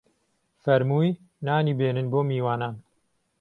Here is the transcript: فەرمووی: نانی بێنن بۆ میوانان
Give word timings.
فەرمووی: 0.63 1.09
نانی 1.45 1.77
بێنن 1.79 2.07
بۆ 2.11 2.19
میوانان 2.29 2.75